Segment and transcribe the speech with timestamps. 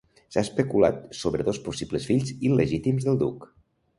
[0.35, 3.49] S'ha especulat sobre dos possibles fills il·legítims del duc.